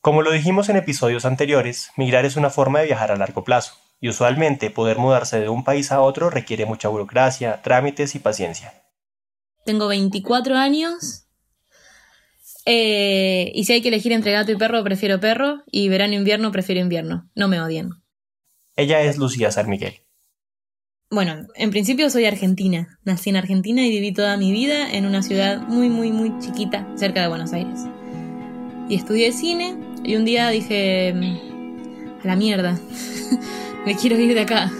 [0.00, 3.74] Como lo dijimos en episodios anteriores, migrar es una forma de viajar a largo plazo,
[4.00, 8.72] y usualmente poder mudarse de un país a otro requiere mucha burocracia, trámites y paciencia.
[9.66, 11.26] Tengo 24 años.
[12.64, 15.64] eh, y si hay que elegir entre gato y perro, prefiero perro.
[15.70, 17.30] Y verano e invierno, prefiero invierno.
[17.34, 17.90] No me odien.
[18.76, 20.00] Ella es Lucía San Miguel.
[21.10, 22.98] Bueno, en principio soy argentina.
[23.04, 26.86] Nací en Argentina y viví toda mi vida en una ciudad muy, muy, muy chiquita,
[26.96, 27.80] cerca de Buenos Aires.
[28.88, 31.50] Y estudié cine y un día dije, "Mm,
[32.22, 32.78] a la mierda,
[33.86, 34.70] me quiero ir de acá.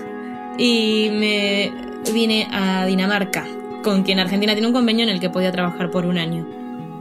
[0.58, 1.72] Y me
[2.12, 3.46] vine a Dinamarca,
[3.82, 6.46] con quien Argentina tiene un convenio en el que podía trabajar por un año.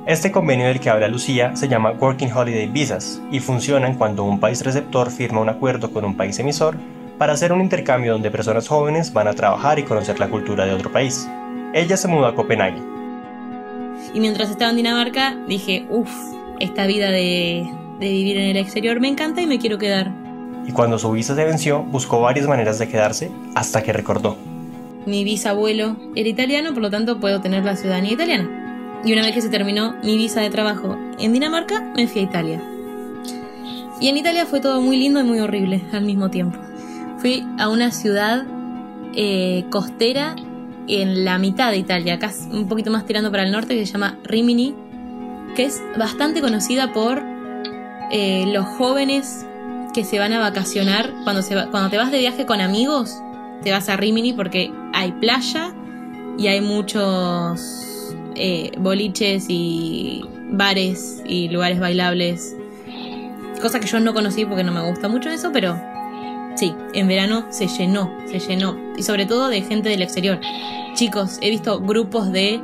[0.06, 4.40] Este convenio del que habla Lucía se llama Working Holiday Visas y funcionan cuando un
[4.40, 6.78] país receptor firma un acuerdo con un país emisor
[7.17, 10.73] para hacer un intercambio donde personas jóvenes van a trabajar y conocer la cultura de
[10.73, 11.30] otro país.
[11.73, 12.81] Ella se mudó a Copenhague.
[14.14, 16.09] Y mientras estaba en Dinamarca dije, uff,
[16.59, 20.11] esta vida de, de vivir en el exterior me encanta y me quiero quedar.
[20.66, 24.38] Y cuando su visa se venció, buscó varias maneras de quedarse hasta que recordó.
[25.06, 29.02] Mi bisabuelo era italiano, por lo tanto puedo tener la ciudadanía italiana.
[29.03, 32.23] Y una vez que se terminó mi visa de trabajo en Dinamarca, me fui a
[32.25, 32.61] Italia.
[34.02, 36.57] Y en Italia fue todo muy lindo y muy horrible al mismo tiempo.
[37.18, 38.45] Fui a una ciudad
[39.16, 40.35] eh, costera
[40.88, 43.94] en la mitad de Italia, casi un poquito más tirando para el norte, que se
[43.94, 44.75] llama Rimini,
[45.56, 47.24] que es bastante conocida por
[48.12, 49.46] eh, los jóvenes
[49.94, 51.12] que se van a vacacionar.
[51.24, 53.16] Cuando, se va- cuando te vas de viaje con amigos,
[53.64, 55.74] te vas a Rimini porque hay playa
[56.38, 62.56] y hay muchos eh, boliches y bares y lugares bailables.
[63.62, 65.78] Cosa que yo no conocí porque no me gusta mucho eso, pero
[66.56, 68.78] sí, en verano se llenó, se llenó.
[68.98, 70.40] Y sobre todo de gente del exterior.
[70.94, 72.62] Chicos, he visto grupos de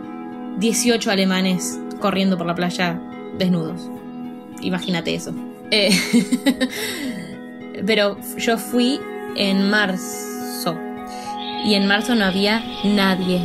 [0.57, 2.99] 18 alemanes corriendo por la playa
[3.37, 3.89] desnudos.
[4.65, 5.33] Imagínate eso.
[5.71, 5.91] Eh,
[7.85, 8.99] pero yo fui
[9.35, 10.77] en marzo.
[11.65, 13.41] Y en marzo no había nadie.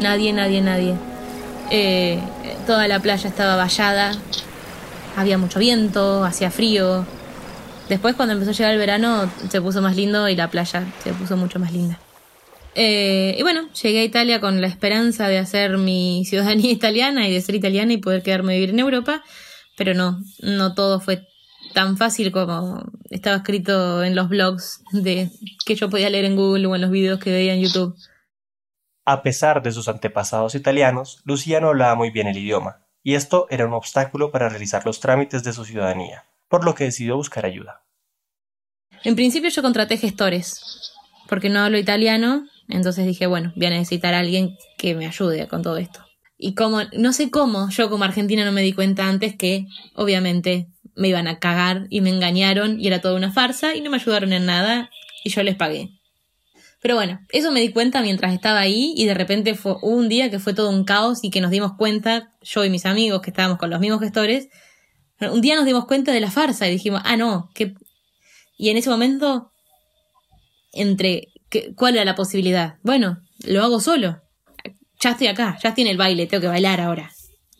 [0.00, 0.94] Nadie, nadie, nadie.
[1.70, 2.20] Eh,
[2.66, 4.12] toda la playa estaba vallada.
[5.16, 7.06] Había mucho viento, hacía frío.
[7.88, 11.12] Después cuando empezó a llegar el verano se puso más lindo y la playa se
[11.12, 11.98] puso mucho más linda.
[12.74, 17.32] Eh, y bueno, llegué a Italia con la esperanza de hacer mi ciudadanía italiana y
[17.32, 19.24] de ser italiana y poder quedarme vivir en Europa,
[19.76, 21.26] pero no, no todo fue
[21.74, 25.30] tan fácil como estaba escrito en los blogs de
[25.64, 27.96] que yo podía leer en Google o en los videos que veía en YouTube.
[29.04, 33.46] A pesar de sus antepasados italianos, Lucía no hablaba muy bien el idioma, y esto
[33.50, 37.46] era un obstáculo para realizar los trámites de su ciudadanía, por lo que decidió buscar
[37.46, 37.84] ayuda.
[39.04, 40.92] En principio yo contraté gestores,
[41.28, 45.46] porque no hablo italiano, entonces dije, bueno, voy a necesitar a alguien que me ayude
[45.46, 46.05] con todo esto.
[46.38, 50.68] Y como, no sé cómo, yo como argentina no me di cuenta antes que, obviamente,
[50.94, 53.96] me iban a cagar y me engañaron y era toda una farsa y no me
[53.96, 54.90] ayudaron en nada
[55.24, 55.90] y yo les pagué.
[56.82, 60.30] Pero bueno, eso me di cuenta mientras estaba ahí y de repente fue un día
[60.30, 63.30] que fue todo un caos y que nos dimos cuenta, yo y mis amigos que
[63.30, 64.48] estábamos con los mismos gestores,
[65.20, 67.74] un día nos dimos cuenta de la farsa y dijimos, ah, no, que...
[68.58, 69.52] Y en ese momento,
[70.72, 72.76] entre, ¿qué- ¿cuál era la posibilidad?
[72.82, 74.22] Bueno, lo hago solo.
[75.00, 77.10] Ya estoy acá, ya estoy en el baile, tengo que bailar ahora.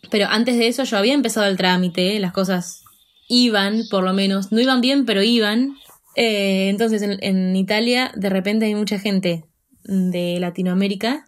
[0.09, 2.83] Pero antes de eso yo había empezado el trámite, las cosas
[3.27, 5.75] iban, por lo menos, no iban bien, pero iban.
[6.15, 9.45] Eh, entonces en, en Italia de repente hay mucha gente
[9.83, 11.25] de Latinoamérica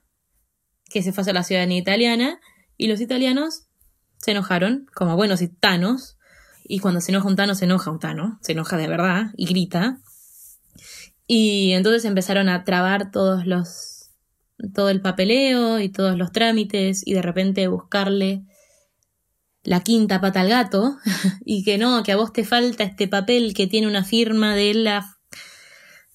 [0.90, 2.40] que se fue a la ciudadanía italiana
[2.78, 3.68] y los italianos
[4.18, 6.18] se enojaron, como buenos tanos,
[6.64, 9.46] y cuando se enoja un tano, se enoja un tano, se enoja de verdad y
[9.46, 10.00] grita.
[11.26, 13.89] Y entonces empezaron a trabar todos los,
[14.74, 18.44] todo el papeleo y todos los trámites y de repente buscarle
[19.64, 20.98] la quinta pata al gato
[21.46, 24.74] y que no, que a vos te falta este papel que tiene una firma de
[24.74, 25.18] la,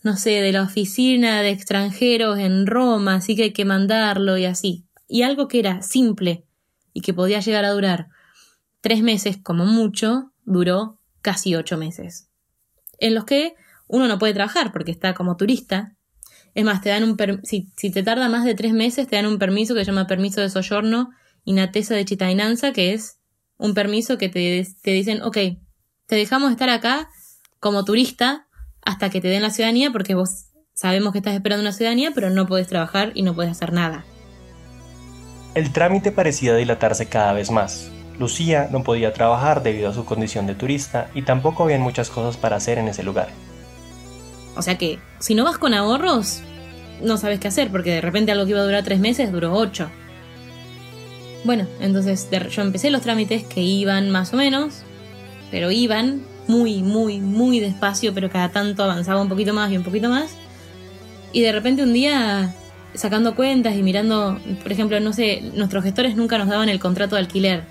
[0.02, 4.44] no sé, de la oficina de extranjeros en Roma, así que hay que mandarlo y
[4.44, 4.86] así.
[5.08, 6.46] Y algo que era simple,
[6.94, 8.08] y que podía llegar a durar
[8.80, 12.30] tres meses como mucho, duró casi ocho meses.
[12.98, 13.54] En los que
[13.88, 15.93] uno no puede trabajar porque está como turista.
[16.54, 19.26] Es más, te dan un si, si, te tarda más de tres meses, te dan
[19.26, 21.10] un permiso que se llama permiso de soyorno
[21.44, 23.18] Inatesa de Chitainanza, que es
[23.56, 25.36] un permiso que te, te dicen, ok,
[26.06, 27.08] te dejamos estar acá
[27.60, 28.46] como turista
[28.82, 32.30] hasta que te den la ciudadanía porque vos sabemos que estás esperando una ciudadanía, pero
[32.30, 34.04] no puedes trabajar y no puedes hacer nada.
[35.54, 37.90] El trámite parecía dilatarse cada vez más.
[38.18, 42.36] Lucía no podía trabajar debido a su condición de turista y tampoco habían muchas cosas
[42.36, 43.28] para hacer en ese lugar.
[44.56, 46.40] O sea que, si no vas con ahorros,
[47.02, 49.54] no sabes qué hacer, porque de repente algo que iba a durar tres meses duró
[49.54, 49.90] ocho.
[51.44, 54.82] Bueno, entonces yo empecé los trámites que iban más o menos,
[55.50, 59.84] pero iban muy, muy, muy despacio, pero cada tanto avanzaba un poquito más y un
[59.84, 60.36] poquito más.
[61.32, 62.54] Y de repente un día,
[62.94, 67.16] sacando cuentas y mirando, por ejemplo, no sé, nuestros gestores nunca nos daban el contrato
[67.16, 67.64] de alquiler,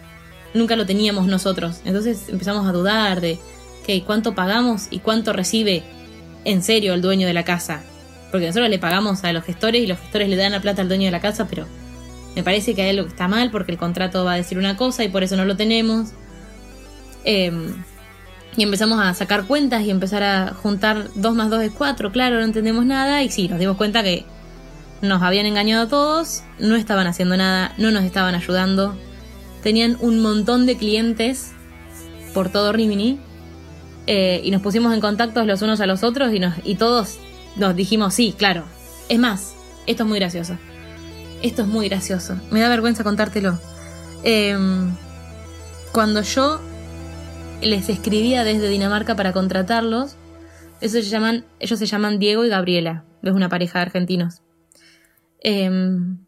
[0.54, 1.82] nunca lo teníamos nosotros.
[1.86, 3.40] Entonces empezamos a dudar de,
[3.84, 5.84] que ¿cuánto pagamos y cuánto recibe
[6.46, 7.82] en serio el dueño de la casa?
[8.32, 10.88] Porque nosotros le pagamos a los gestores y los gestores le dan la plata al
[10.88, 11.68] dueño de la casa, pero
[12.36, 14.76] me parece que hay algo que está mal porque el contrato va a decir una
[14.76, 16.10] cosa y por eso no lo tenemos.
[17.26, 17.74] Em,
[18.56, 22.38] y empezamos a sacar cuentas y empezar a juntar 2 más 2 es 4, claro,
[22.38, 23.24] no entendemos nada.
[23.24, 24.26] Y sí, nos dimos cuenta que
[25.02, 28.98] nos habían engañado a todos, no estaban haciendo nada, no nos estaban ayudando.
[29.62, 31.52] Tenían un montón de clientes
[32.34, 33.20] por todo Rimini.
[34.06, 37.20] Eh, y nos pusimos en contacto los unos a los otros y, nos, y todos
[37.56, 38.66] nos dijimos, sí, claro.
[39.10, 39.56] Es más,
[39.86, 40.58] esto es muy gracioso.
[41.42, 42.38] Esto es muy gracioso.
[42.52, 43.60] Me da vergüenza contártelo.
[44.24, 44.96] Em,
[45.92, 46.62] cuando yo
[47.62, 50.16] les escribía desde Dinamarca para contratarlos,
[50.82, 53.06] se llaman, ellos se llaman Diego y Gabriela.
[53.22, 54.42] Es una pareja de argentinos.
[55.40, 56.26] Em,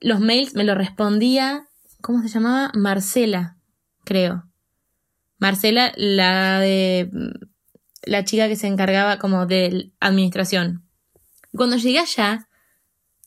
[0.00, 1.68] los mails me lo respondía,
[2.00, 2.70] ¿cómo se llamaba?
[2.74, 3.56] Marcela,
[4.04, 4.47] creo.
[5.38, 7.10] Marcela, la de
[8.02, 10.84] la chica que se encargaba como de administración.
[11.52, 12.48] Cuando llegué allá,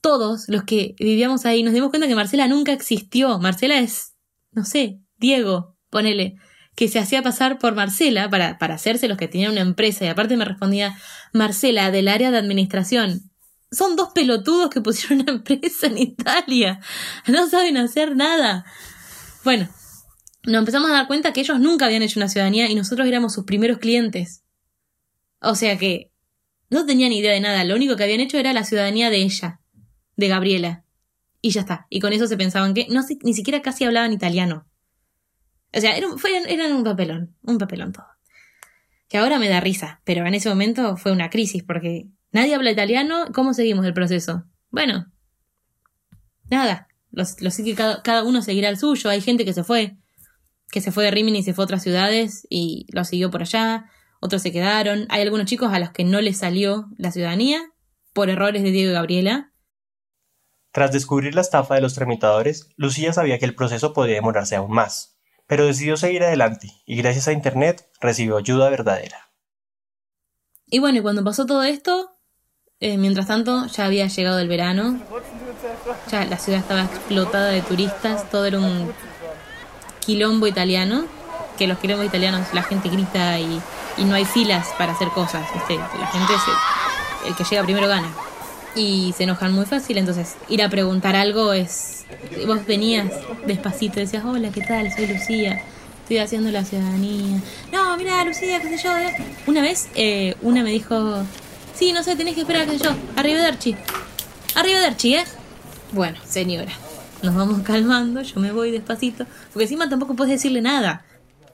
[0.02, 3.40] todos los que vivíamos ahí nos dimos cuenta que Marcela nunca existió.
[3.40, 4.14] Marcela es,
[4.52, 6.36] no sé, Diego, ponele,
[6.76, 10.08] que se hacía pasar por Marcela para, para hacerse los que tenían una empresa y
[10.08, 10.98] aparte me respondía
[11.34, 13.32] Marcela del área de administración.
[13.72, 16.80] Son dos pelotudos que pusieron una empresa en Italia.
[17.28, 18.66] No saben hacer nada.
[19.44, 19.70] Bueno,
[20.44, 23.34] nos empezamos a dar cuenta que ellos nunca habían hecho una ciudadanía y nosotros éramos
[23.34, 24.44] sus primeros clientes.
[25.40, 26.12] O sea que
[26.70, 29.60] no tenían idea de nada, lo único que habían hecho era la ciudadanía de ella
[30.16, 30.86] de Gabriela.
[31.42, 31.88] Y ya está.
[31.90, 34.68] Y con eso se pensaban que no ni siquiera casi hablaban italiano.
[35.74, 36.12] O sea, eran,
[36.74, 38.06] un papelón, un papelón todo.
[39.10, 42.72] Que ahora me da risa, pero en ese momento fue una crisis porque nadie habla
[42.72, 43.26] italiano.
[43.34, 44.46] ¿Cómo seguimos el proceso?
[44.70, 45.12] Bueno,
[46.50, 46.88] nada.
[47.12, 49.10] Los, los que cada, uno seguirá el suyo.
[49.10, 49.98] Hay gente que se fue,
[50.72, 53.42] que se fue de Rimini y se fue a otras ciudades y lo siguió por
[53.42, 53.86] allá.
[54.22, 55.06] Otros se quedaron.
[55.10, 57.62] Hay algunos chicos a los que no les salió la ciudadanía
[58.14, 59.52] por errores de Diego y Gabriela
[60.72, 64.72] tras descubrir la estafa de los tramitadores, Lucía sabía que el proceso podía demorarse aún
[64.72, 69.32] más, pero decidió seguir adelante y gracias a Internet recibió ayuda verdadera.
[70.68, 72.18] Y bueno, y cuando pasó todo esto,
[72.80, 75.02] eh, mientras tanto ya había llegado el verano,
[76.10, 78.94] ya la ciudad estaba explotada de turistas, todo era un
[80.06, 81.06] quilombo italiano,
[81.58, 83.62] que los quilombos italianos la gente grita y,
[83.98, 86.34] no hay filas para hacer cosas, la gente,
[87.28, 88.10] el que llega primero gana
[88.76, 92.06] y se enojan muy fácil, entonces ir a preguntar algo es...
[92.46, 93.12] Vos venías
[93.46, 94.92] despacito, decías, hola, ¿qué tal?
[94.94, 95.62] Soy Lucía,
[96.02, 97.40] estoy haciendo la ciudadanía.
[97.72, 98.98] No, mira, Lucía, qué sé yo.
[98.98, 99.16] Eh".
[99.48, 101.24] Una vez eh, una me dijo,
[101.74, 103.76] sí, no sé, tenés que esperar, qué sé yo, Arrivederci.
[104.56, 105.24] Arrivederci, ¿eh?
[105.92, 106.72] Bueno, señora,
[107.24, 111.06] nos vamos calmando, yo me voy despacito, porque encima tampoco puedes decirle nada.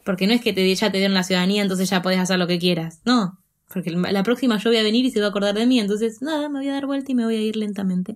[0.03, 2.47] Porque no es que te, ya te dieron la ciudadanía, entonces ya podés hacer lo
[2.47, 3.01] que quieras.
[3.03, 3.39] No,
[3.73, 6.21] porque la próxima yo voy a venir y se va a acordar de mí, entonces
[6.21, 8.15] nada, me voy a dar vuelta y me voy a ir lentamente.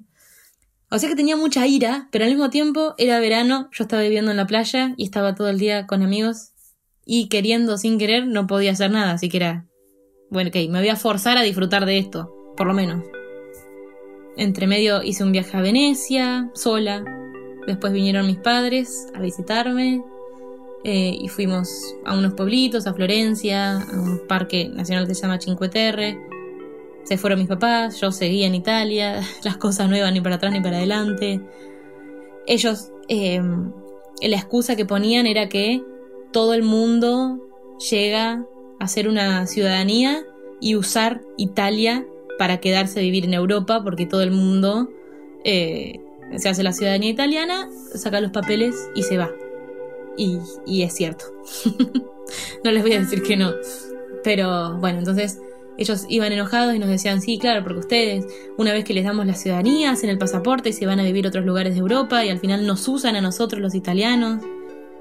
[0.90, 4.32] O sea que tenía mucha ira, pero al mismo tiempo era verano, yo estaba viviendo
[4.32, 6.52] en la playa y estaba todo el día con amigos
[7.06, 9.66] y queriendo sin querer no podía hacer nada, así que era,
[10.30, 13.04] bueno, ok, me voy a forzar a disfrutar de esto, por lo menos.
[14.38, 17.04] Entre medio hice un viaje a Venecia, sola,
[17.68, 20.04] después vinieron mis padres a visitarme,
[20.84, 25.40] eh, y fuimos a unos pueblitos, a Florencia, a un parque nacional que se llama
[25.40, 26.18] Cinque Terre.
[27.04, 30.52] Se fueron mis papás, yo seguía en Italia, las cosas no iban ni para atrás
[30.52, 31.40] ni para adelante.
[32.48, 33.72] Ellos, em,
[34.22, 35.84] la excusa que ponían era que
[36.32, 37.40] todo el mundo
[37.92, 38.46] llega
[38.80, 40.24] a ser una ciudadanía
[40.60, 42.08] y usar Italia
[42.40, 44.90] para quedarse a vivir en Europa, porque todo el mundo
[45.44, 46.00] eh,
[46.38, 49.32] se hace la ciudadanía italiana, saca los papeles y se va.
[50.18, 51.26] Y, es cierto.
[52.64, 53.54] no les voy a decir que no.
[54.24, 55.40] Pero bueno, entonces
[55.78, 58.26] ellos iban enojados y nos decían, sí, claro, porque ustedes,
[58.58, 61.26] una vez que les damos la ciudadanía, hacen el pasaporte y se van a vivir
[61.26, 64.44] a otros lugares de Europa y al final nos usan a nosotros los italianos.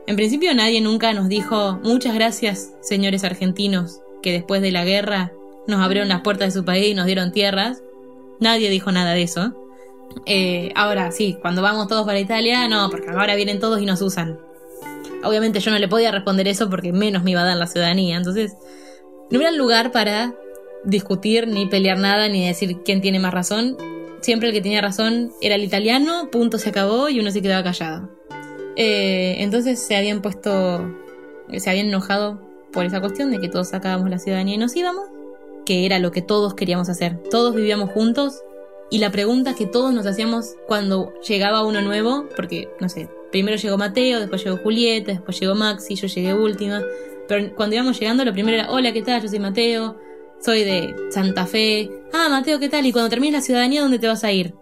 [0.06, 5.32] En principio nadie nunca nos dijo, muchas gracias, señores argentinos, que después de la guerra
[5.66, 7.82] nos abrieron las puertas de su país y nos dieron tierras.
[8.40, 9.54] Nadie dijo nada de eso.
[10.26, 14.02] Eh, ahora sí, cuando vamos todos para Italia, no, porque ahora vienen todos y nos
[14.02, 14.38] usan.
[15.22, 18.16] Obviamente yo no le podía responder eso porque menos me iba a dar la ciudadanía.
[18.16, 18.56] Entonces,
[19.30, 20.34] no era lugar para
[20.84, 23.76] discutir, ni pelear nada, ni decir quién tiene más razón.
[24.20, 27.62] Siempre el que tenía razón era el italiano, punto se acabó y uno se quedaba
[27.62, 28.08] callado.
[28.76, 30.94] Eh, entonces se habían puesto,
[31.54, 32.40] se habían enojado
[32.72, 35.06] por esa cuestión de que todos sacábamos la ciudadanía y nos íbamos,
[35.66, 37.22] que era lo que todos queríamos hacer.
[37.30, 38.42] Todos vivíamos juntos
[38.90, 43.56] y la pregunta que todos nos hacíamos cuando llegaba uno nuevo, porque no sé, primero
[43.56, 46.82] llegó Mateo, después llegó Julieta, después llegó Maxi, yo llegué última,
[47.28, 49.22] pero cuando íbamos llegando lo primero era, hola, ¿qué tal?
[49.22, 49.96] Yo soy Mateo,
[50.40, 51.88] soy de Santa Fe.
[52.12, 52.84] Ah, Mateo, ¿qué tal?
[52.84, 54.54] Y cuando termines la ciudadanía, ¿dónde te vas a ir?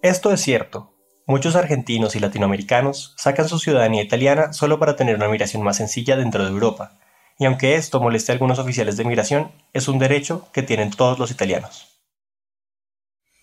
[0.00, 0.94] Esto es cierto.
[1.26, 6.16] Muchos argentinos y latinoamericanos sacan su ciudadanía italiana solo para tener una migración más sencilla
[6.16, 6.98] dentro de Europa.
[7.38, 11.18] Y aunque esto moleste a algunos oficiales de migración, es un derecho que tienen todos
[11.18, 11.99] los italianos.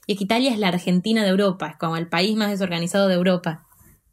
[0.08, 3.16] Y que Italia es la Argentina de Europa, es como el país más desorganizado de
[3.16, 3.68] Europa.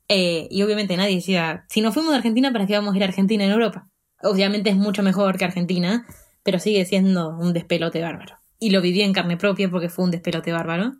[0.08, 3.04] Eh, y obviamente nadie decía, si nos fuimos de Argentina, ¿para qué vamos a ir
[3.04, 3.88] a Argentina en Europa?
[4.22, 6.06] Obviamente es mucho mejor que Argentina,
[6.42, 8.36] pero sigue siendo un despelote bárbaro.
[8.58, 10.94] Y lo viví en carne propia porque fue un despelote bárbaro.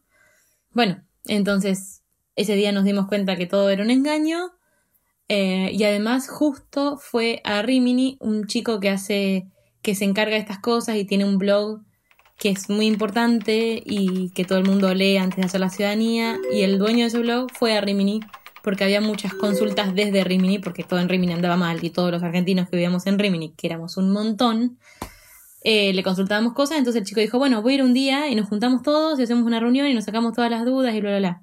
[0.70, 2.02] Bueno, entonces
[2.36, 4.52] ese día nos dimos cuenta que todo era un engaño.
[5.28, 9.48] Eh, y además justo fue a Rimini, un chico que hace,
[9.82, 11.82] que se encarga de estas cosas y tiene un blog
[12.38, 16.38] que es muy importante y que todo el mundo lee antes de hacer la ciudadanía.
[16.52, 18.20] Y el dueño de ese blog fue a Rimini
[18.62, 22.22] porque había muchas consultas desde Rimini, porque todo en Rimini andaba mal y todos los
[22.22, 24.78] argentinos que vivíamos en Rimini, que éramos un montón,
[25.62, 28.34] eh, le consultábamos cosas, entonces el chico dijo, bueno, voy a ir un día y
[28.34, 31.10] nos juntamos todos y hacemos una reunión y nos sacamos todas las dudas y bla,
[31.10, 31.42] bla, bla.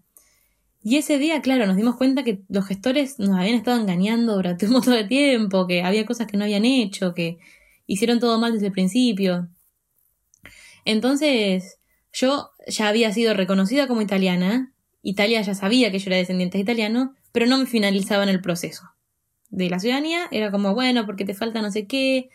[0.84, 4.66] Y ese día, claro, nos dimos cuenta que los gestores nos habían estado engañando durante
[4.66, 7.38] un montón de tiempo, que había cosas que no habían hecho, que
[7.86, 9.48] hicieron todo mal desde el principio.
[10.86, 11.80] Entonces,
[12.14, 17.16] yo ya había sido reconocida como italiana, Italia ya sabía que yo era descendiente italiano,
[17.32, 18.84] pero no me finalizaban el proceso
[19.50, 22.30] de la ciudadanía, era como, bueno, porque te falta no sé qué,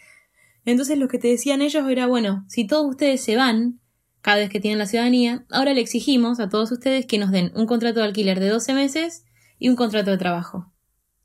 [0.67, 3.81] entonces lo que te decían ellos era, bueno, si todos ustedes se van,
[4.21, 7.53] cada vez que tienen la ciudadanía, ahora le exigimos a todos ustedes que nos den
[7.55, 9.25] un contrato de alquiler de 12 meses
[9.59, 10.73] y un contrato de trabajo.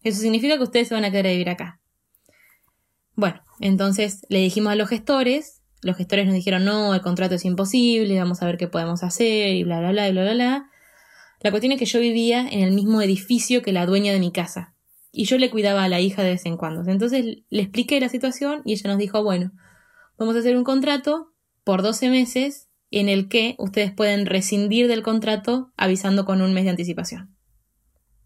[0.03, 1.81] Eso significa que ustedes se van a quedar a vivir acá.
[3.15, 7.45] Bueno, entonces le dijimos a los gestores, los gestores nos dijeron, no, el contrato es
[7.45, 10.69] imposible, vamos a ver qué podemos hacer y bla, bla, bla, bla, bla, bla.
[11.41, 14.31] La cuestión es que yo vivía en el mismo edificio que la dueña de mi
[14.31, 14.75] casa
[15.11, 16.89] y yo le cuidaba a la hija de vez en cuando.
[16.89, 19.51] Entonces le expliqué la situación y ella nos dijo, bueno,
[20.17, 21.33] vamos a hacer un contrato
[21.63, 26.63] por 12 meses en el que ustedes pueden rescindir del contrato avisando con un mes
[26.63, 27.35] de anticipación.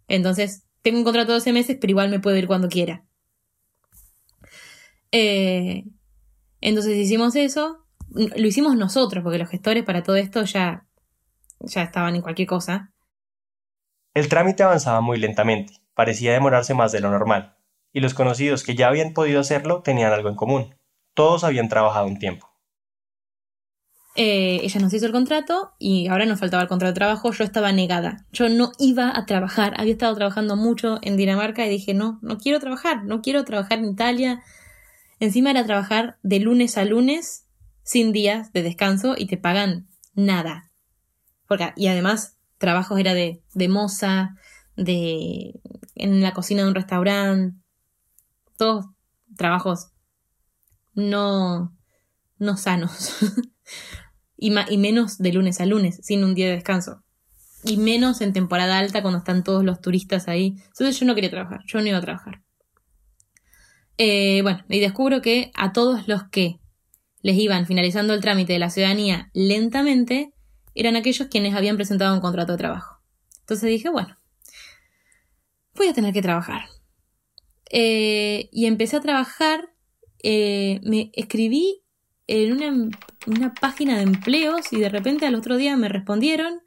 [0.07, 3.05] Entonces, tengo un contrato de 12 meses, pero igual me puedo ir cuando quiera.
[5.11, 5.85] Eh,
[6.69, 7.85] entonces hicimos eso.
[8.09, 10.87] Lo hicimos nosotros, porque los gestores para todo esto ya,
[11.59, 12.93] ya estaban en cualquier cosa.
[14.13, 17.55] El trámite avanzaba muy lentamente parecía demorarse más de lo normal,
[17.91, 20.75] y los conocidos que ya habían podido hacerlo tenían algo en común.
[21.15, 22.51] Todos habían trabajado un tiempo.
[24.17, 27.31] Eh, ella nos hizo el contrato y ahora nos faltaba el contrato de trabajo.
[27.31, 28.25] Yo estaba negada.
[28.31, 29.73] Yo no iba a trabajar.
[29.77, 33.03] Había estado trabajando mucho en Dinamarca y dije, no, no quiero trabajar.
[33.03, 34.41] No quiero trabajar en Italia.
[35.19, 37.45] Encima era trabajar de lunes a lunes
[37.83, 40.71] sin días de descanso y te pagan nada.
[41.47, 44.35] Porque, y además, trabajos era de, de moza,
[44.75, 45.59] de
[45.95, 47.57] en la cocina de un restaurante,
[48.57, 48.85] todos
[49.37, 49.91] trabajos
[50.93, 51.75] no,
[52.37, 53.15] no sanos.
[54.37, 57.03] y, y menos de lunes a lunes, sin un día de descanso.
[57.63, 60.55] Y menos en temporada alta cuando están todos los turistas ahí.
[60.67, 62.44] Entonces yo no quería trabajar, yo no iba a trabajar.
[63.97, 66.59] Eh, bueno, y descubro que a todos los que
[67.21, 70.33] les iban finalizando el trámite de la ciudadanía lentamente,
[70.75, 73.01] eran aquellos quienes habían presentado un contrato de trabajo.
[73.39, 74.17] Entonces dije, bueno,
[75.75, 76.65] voy a tener que trabajar.
[77.71, 79.69] Eh, y empecé a trabajar,
[80.21, 81.81] eh, me escribí
[82.27, 82.89] en una,
[83.27, 86.61] una, página de empleos y de repente al otro día me respondieron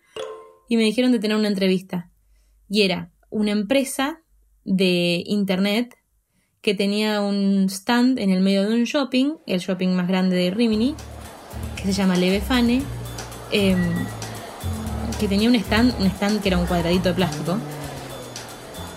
[0.68, 2.10] y me dijeron de tener una entrevista.
[2.68, 4.22] Y era una empresa
[4.64, 5.97] de internet
[6.68, 10.50] que tenía un stand en el medio de un shopping, el shopping más grande de
[10.50, 10.94] Rimini,
[11.74, 12.82] que se llama Levefane,
[13.50, 13.80] em,
[15.18, 17.56] que tenía un stand, un stand que era un cuadradito de plástico,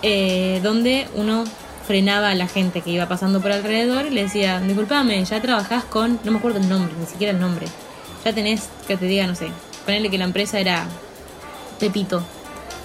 [0.02, 1.44] eh, donde uno
[1.86, 5.84] frenaba a la gente que iba pasando por alrededor y le decía, disculpame, ya trabajás
[5.84, 7.64] con, no me acuerdo el nombre, ni siquiera el nombre,
[8.22, 9.48] ya tenés, que te diga, no sé,
[9.86, 10.86] ponerle que la empresa era
[11.80, 12.22] Pepito.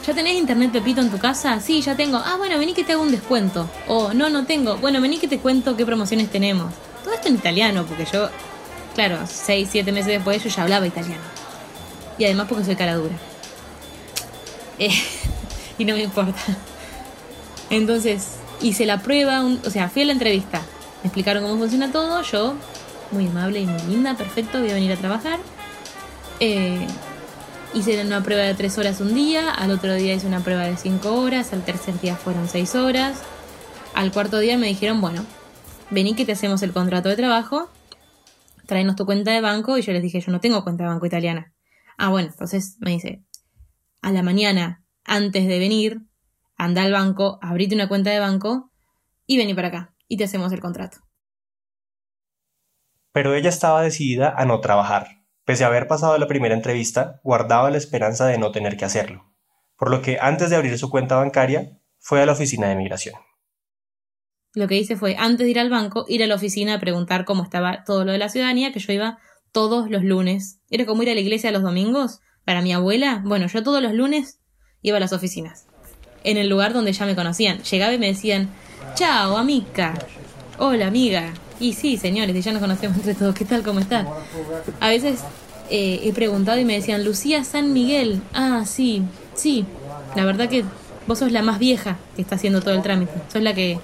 [0.08, 1.60] ¿Ya tenés internet Pepito en tu casa?
[1.60, 2.16] Sí, ya tengo.
[2.16, 3.70] Ah, bueno, vení que te hago un descuento.
[3.90, 4.78] O no, no tengo.
[4.78, 6.74] Bueno, vení que te cuento qué promociones tenemos.
[7.04, 8.30] Todo esto en italiano, porque yo,
[8.96, 11.22] claro, seis, siete meses después yo ya hablaba italiano.
[12.18, 13.16] Y además porque soy cara dura.
[14.80, 14.94] Eh,
[15.78, 16.40] y no me importa.
[17.70, 20.62] Entonces, hice la prueba, o sea, fui a la entrevista.
[21.04, 22.22] Me explicaron cómo funciona todo.
[22.22, 22.54] Yo,
[23.12, 25.40] muy amable y muy linda, perfecto, voy a venir a trabajar.
[26.40, 26.88] Eh,
[27.78, 30.78] hice una prueba de tres horas un día, al otro día hice una prueba de
[30.78, 33.22] cinco horas, al tercer día fueron seis horas.
[33.94, 35.24] Al cuarto día me dijeron, bueno,
[35.92, 37.70] vení que te hacemos el contrato de trabajo,
[38.66, 39.78] tráenos tu cuenta de banco.
[39.78, 41.54] Y yo les dije, yo no tengo cuenta de banco italiana.
[41.98, 43.24] Ah, bueno, entonces me dice,
[44.02, 46.02] a la mañana, antes de venir,
[46.56, 48.72] anda al banco, abrite una cuenta de banco
[49.28, 50.98] y vení para acá y te hacemos el contrato.
[53.12, 55.17] Pero ella estaba decidida a no trabajar.
[55.48, 59.34] Pese a haber pasado la primera entrevista, guardaba la esperanza de no tener que hacerlo,
[59.78, 63.16] por lo que antes de abrir su cuenta bancaria, fue a la oficina de migración.
[64.54, 67.24] Lo que hice fue, antes de ir al banco, ir a la oficina a preguntar
[67.24, 69.20] cómo estaba todo lo de la ciudadanía, que yo iba
[69.54, 70.60] todos los lunes.
[70.70, 72.20] Era como ir a la iglesia los domingos.
[72.44, 74.42] Para mi abuela, bueno, yo todos los lunes
[74.82, 75.68] iba a las oficinas
[76.26, 77.64] en el lugar donde ya me conocían.
[77.64, 78.50] Llegaba y me decían,
[78.96, 79.94] chao, amiga.
[80.58, 81.32] Hola, amiga.
[81.60, 83.34] Y sí, señores, ya nos conocemos entre todos.
[83.34, 83.64] ¿Qué tal?
[83.64, 84.08] ¿Cómo están?
[84.80, 85.22] A veces
[85.70, 88.22] eh, he preguntado y me decían, Lucía San Miguel.
[88.34, 89.04] Ah, sí,
[89.36, 89.66] sí.
[90.16, 90.64] La verdad que
[91.08, 93.14] vos sos la más vieja que está haciendo todo el trámite.
[93.32, 93.80] Sos la que...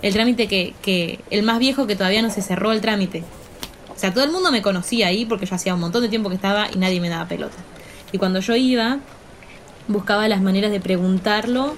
[0.00, 1.20] El trámite que, que...
[1.30, 3.22] El más viejo que todavía no se cerró el trámite.
[3.94, 6.28] O sea, todo el mundo me conocía ahí porque yo hacía un montón de tiempo
[6.28, 7.56] que estaba y nadie me daba pelota.
[8.10, 8.98] Y cuando yo iba,
[9.86, 11.76] buscaba las maneras de preguntarlo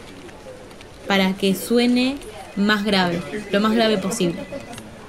[1.07, 2.17] para que suene
[2.57, 4.39] más grave, lo más grave posible.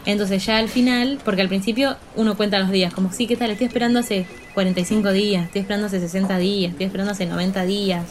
[0.06, 3.50] Entonces ya al final, porque al principio uno cuenta los días, como, sí, ¿qué tal?
[3.50, 8.06] Estoy esperando hace 45 días, estoy esperando hace 60 días, estoy esperando hace 90 días.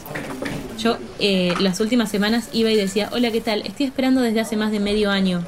[0.77, 3.61] Yo eh, las últimas semanas iba y decía, hola, ¿qué tal?
[3.65, 5.45] Estoy esperando desde hace más de medio año.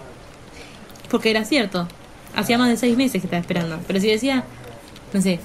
[1.09, 1.87] Porque era cierto,
[2.33, 3.79] hacía más de 6 meses que estaba esperando.
[3.85, 4.45] Pero si decía,
[5.13, 5.41] no sé,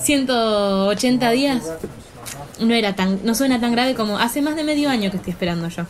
[0.00, 1.62] 180 días,
[2.60, 5.32] no era tan, no suena tan grave como hace más de medio año que estoy
[5.32, 5.84] esperando yo.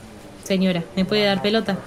[0.44, 1.78] Señora, ¿me puede dar pelota?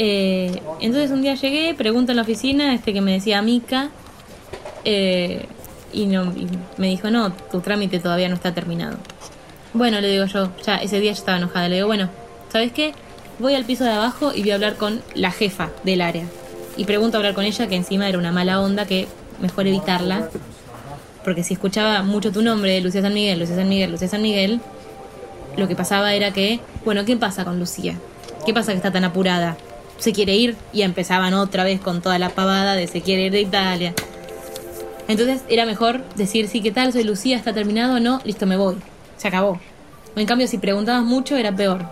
[0.00, 3.90] Eh, entonces un día llegué, pregunto en la oficina, este que me decía Mica,
[4.84, 5.46] eh,
[5.92, 6.32] y, no,
[6.76, 8.96] me dijo, no, tu trámite todavía no está terminado.
[9.74, 12.08] Bueno, le digo yo, ya ese día yo estaba enojada, le digo, bueno,
[12.52, 12.92] ¿sabes qué?
[13.40, 16.24] Voy al piso de abajo y voy a hablar con la jefa del área.
[16.76, 19.08] Y pregunto a hablar con ella, que encima era una mala onda, que
[19.40, 20.28] mejor evitarla,
[21.24, 24.60] porque si escuchaba mucho tu nombre, Lucía San Miguel, Lucía San Miguel, Lucía San Miguel,
[25.56, 27.96] lo que pasaba era que, bueno, ¿qué pasa con Lucía?
[28.46, 29.56] ¿Qué pasa que está tan apurada?
[29.98, 33.32] Se quiere ir y empezaban otra vez con toda la pavada de se quiere ir
[33.32, 33.94] de Italia.
[35.08, 36.92] Entonces era mejor decir, sí, ¿qué tal?
[36.92, 37.98] Soy Lucía, ¿está terminado?
[37.98, 38.76] No, listo, me voy.
[39.16, 39.58] Se acabó.
[40.14, 41.84] En cambio, si preguntabas mucho, era peor.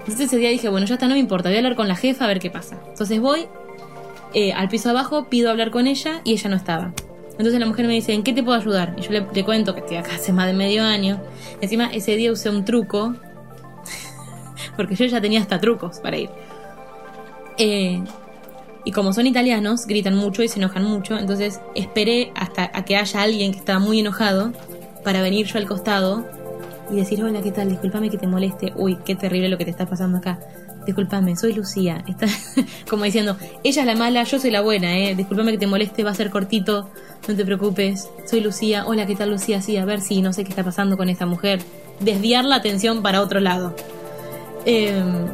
[0.00, 1.96] Entonces ese día dije, bueno, ya está, no me importa, voy a hablar con la
[1.96, 2.78] jefa a ver qué pasa.
[2.88, 3.46] Entonces voy
[4.32, 6.92] eh, al piso abajo, pido hablar con ella y ella no estaba.
[7.32, 8.94] Entonces la mujer me dice, ¿en qué te puedo ayudar?
[8.98, 11.20] Y yo le, cuento que estoy acá hace más de medio año.
[11.60, 13.14] Encima ese día usé un truco,
[14.76, 16.30] porque yo ya tenía hasta trucos para ir.
[17.58, 18.02] Eh,
[18.84, 21.18] y como son italianos, gritan mucho y se enojan mucho.
[21.18, 24.52] Entonces esperé hasta que haya alguien que estaba muy enojado
[25.04, 26.24] para venir yo al costado
[26.90, 27.68] y decir, hola, ¿qué tal?
[27.68, 28.72] Discúlpame que te moleste.
[28.76, 30.38] Uy, qué terrible lo que te está pasando acá.
[30.86, 32.02] Disculpame, soy Lucía.
[32.08, 32.26] Está
[32.88, 35.14] como diciendo, ella es la mala, yo soy la buena, ¿eh?
[35.14, 36.88] Disculpame que te moleste, va a ser cortito,
[37.28, 38.08] no te preocupes.
[38.26, 38.86] Soy Lucía.
[38.86, 39.60] Hola, ¿qué tal Lucía?
[39.60, 41.60] Sí, a ver si no sé qué está pasando con esta mujer.
[42.00, 43.76] Desviar la atención para otro lado.
[44.64, 45.26] Em,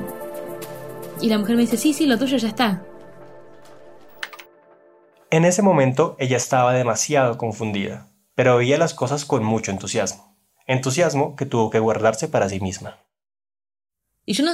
[1.20, 2.84] y la mujer me dice, sí, sí, lo tuyo ya está.
[5.30, 10.36] En ese momento ella estaba demasiado confundida, pero veía las cosas con mucho entusiasmo.
[10.66, 12.98] Entusiasmo que tuvo que guardarse para sí misma.
[14.24, 14.52] Y yo no,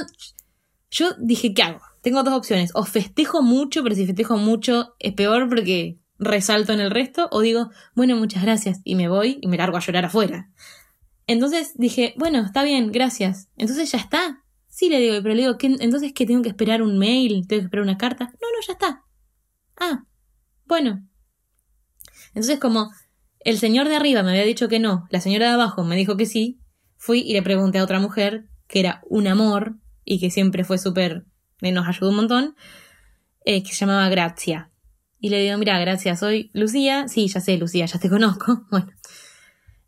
[0.91, 1.81] yo dije, ¿qué hago?
[2.01, 2.71] Tengo dos opciones.
[2.75, 7.27] O festejo mucho, pero si festejo mucho es peor porque resalto en el resto.
[7.31, 8.79] O digo, bueno, muchas gracias.
[8.83, 10.51] Y me voy y me largo a llorar afuera.
[11.25, 13.49] Entonces dije, bueno, está bien, gracias.
[13.57, 14.42] Entonces ya está.
[14.73, 17.59] Sí, le digo, pero le digo, ¿qué, entonces que tengo que esperar un mail, tengo
[17.59, 18.25] que esperar una carta.
[18.25, 19.03] No, no, ya está.
[19.77, 20.05] Ah,
[20.65, 21.07] bueno.
[22.29, 22.89] Entonces como
[23.41, 26.17] el señor de arriba me había dicho que no, la señora de abajo me dijo
[26.17, 26.59] que sí,
[26.97, 30.79] fui y le pregunté a otra mujer, que era un amor, y que siempre fue
[30.79, 31.27] súper,
[31.61, 32.55] nos ayudó un montón,
[33.45, 34.71] eh, que se llamaba Gracia.
[35.19, 37.07] Y le digo, mira, Gracia, soy Lucía.
[37.07, 38.65] Sí, ya sé, Lucía, ya te conozco.
[38.71, 38.91] Bueno,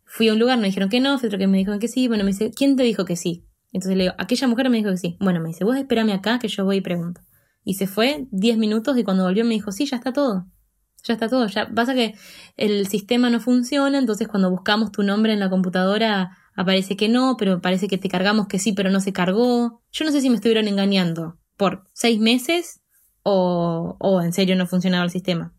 [0.04, 2.06] Fui a un lugar, me dijeron que no, fui otro que me dijeron que sí.
[2.06, 3.45] Bueno, me dice, ¿quién te dijo que sí?
[3.76, 5.18] Entonces le digo, aquella mujer me dijo que sí.
[5.20, 7.20] Bueno, me dice, vos espérame acá que yo voy y pregunto.
[7.62, 10.46] Y se fue 10 minutos y cuando volvió me dijo, sí, ya está todo.
[11.04, 11.46] Ya está todo.
[11.46, 12.14] Ya pasa que
[12.56, 17.36] el sistema no funciona, entonces cuando buscamos tu nombre en la computadora aparece que no,
[17.36, 19.82] pero parece que te cargamos que sí, pero no se cargó.
[19.92, 22.80] Yo no sé si me estuvieron engañando por seis meses
[23.24, 25.52] o, o en serio no funcionaba el sistema.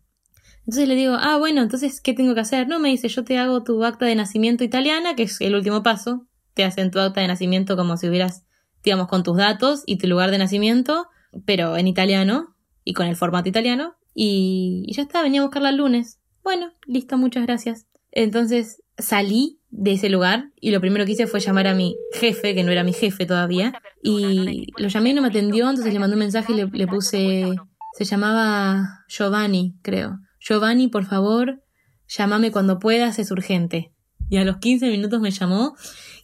[0.62, 2.66] Entonces le digo, ah, bueno, entonces, ¿qué tengo que hacer?
[2.66, 5.84] No, me dice, yo te hago tu acta de nacimiento italiana, que es el último
[5.84, 6.26] paso.
[6.58, 8.42] Te hacen tu acta de nacimiento como si hubieras,
[8.82, 11.06] digamos, con tus datos y tu lugar de nacimiento,
[11.44, 13.94] pero en italiano y con el formato italiano.
[14.12, 16.18] Y, y ya está, venía a buscarla el lunes.
[16.42, 17.86] Bueno, listo, muchas gracias.
[18.10, 22.56] Entonces salí de ese lugar y lo primero que hice fue llamar a mi jefe,
[22.56, 26.00] que no era mi jefe todavía, y lo llamé y no me atendió, entonces le
[26.00, 27.54] mandé un mensaje y le, le puse,
[27.96, 30.18] se llamaba Giovanni, creo.
[30.40, 31.62] Giovanni, por favor,
[32.08, 33.92] llámame cuando puedas, es urgente.
[34.28, 35.76] Y a los 15 minutos me llamó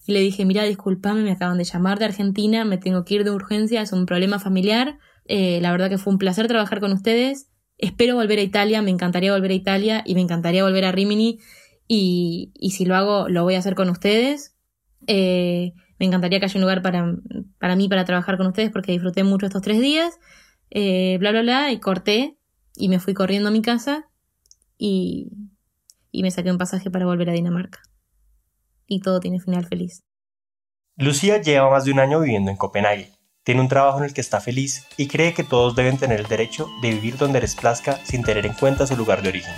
[0.06, 3.24] y le dije, mira, discúlpame, me acaban de llamar de Argentina, me tengo que ir
[3.24, 4.98] de urgencia, es un problema familiar.
[5.26, 7.48] Eh, la verdad que fue un placer trabajar con ustedes.
[7.78, 11.38] Espero volver a Italia, me encantaría volver a Italia y me encantaría volver a Rimini
[11.88, 14.54] y, y si lo hago, lo voy a hacer con ustedes.
[15.06, 17.16] Eh, me encantaría que haya un lugar para,
[17.58, 20.18] para mí para trabajar con ustedes porque disfruté mucho estos tres días.
[20.70, 22.36] Eh, bla, bla, bla, y corté
[22.76, 24.10] y me fui corriendo a mi casa
[24.76, 25.30] y,
[26.10, 27.80] y me saqué un pasaje para volver a Dinamarca.
[28.86, 30.02] Y todo tiene final feliz.
[30.96, 33.10] Lucía lleva más de un año viviendo en Copenhague.
[33.42, 36.28] Tiene un trabajo en el que está feliz y cree que todos deben tener el
[36.28, 39.54] derecho de vivir donde les plazca sin tener en cuenta su lugar de origen.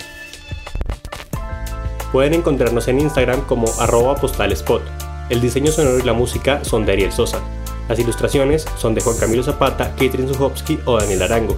[2.10, 4.82] Pueden encontrarnos en Instagram como arroba postalespot.
[5.28, 7.40] El diseño sonoro y la música son de Ariel Sosa.
[7.88, 11.56] Las ilustraciones son de Juan Camilo Zapata, Katrin Zuchowski o Daniel Arango.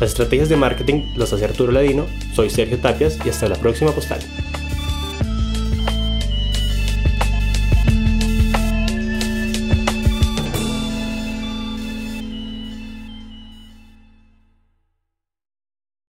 [0.00, 3.92] Las estrategias de marketing las hace Arturo Ladino, soy Sergio Tapias y hasta la próxima
[3.92, 4.20] postal.